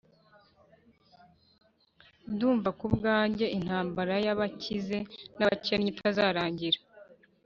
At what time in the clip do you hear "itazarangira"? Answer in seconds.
5.93-6.79